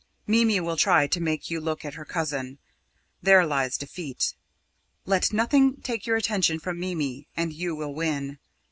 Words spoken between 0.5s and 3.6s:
will try to make you look at her cousin. There